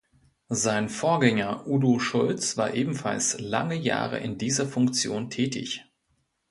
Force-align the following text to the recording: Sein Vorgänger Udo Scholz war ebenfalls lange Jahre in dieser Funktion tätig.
Sein 0.49 0.89
Vorgänger 0.89 1.67
Udo 1.67 1.99
Scholz 1.99 2.57
war 2.57 2.73
ebenfalls 2.73 3.39
lange 3.39 3.75
Jahre 3.75 4.17
in 4.17 4.39
dieser 4.39 4.65
Funktion 4.65 5.29
tätig. 5.29 5.85